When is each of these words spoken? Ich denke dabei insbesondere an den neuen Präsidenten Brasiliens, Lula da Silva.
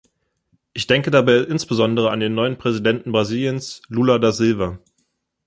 Ich 0.73 0.87
denke 0.87 1.11
dabei 1.11 1.35
insbesondere 1.41 2.09
an 2.09 2.19
den 2.19 2.33
neuen 2.33 2.57
Präsidenten 2.57 3.11
Brasiliens, 3.11 3.83
Lula 3.87 4.17
da 4.17 4.31
Silva. 4.31 4.79